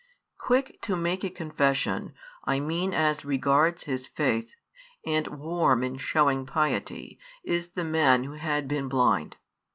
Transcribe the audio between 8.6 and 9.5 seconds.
been blind.